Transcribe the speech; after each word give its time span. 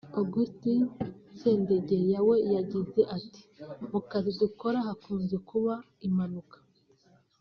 Augustin 0.19 0.81
Sendegeya 1.39 2.19
we 2.27 2.37
yagize 2.55 3.01
ati 3.17 3.43
”Mu 3.91 3.99
kazi 4.11 4.31
dukora 4.41 4.77
hakunze 4.87 5.35
kuba 5.49 5.73
impanuka 6.07 6.57